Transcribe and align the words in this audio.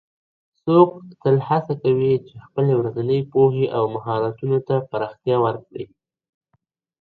څوک 0.63 0.89
تل 1.21 1.37
هڅه 1.47 1.73
کوي 1.83 2.11
چي 2.27 2.35
خپلي 2.45 2.73
ورځنۍ 2.79 3.19
پوهي 3.31 3.65
او 3.75 3.83
مهارتونو 3.95 4.57
ته 4.67 4.75
پراختیا 4.89 5.35
ورکړي؟ 5.45 5.85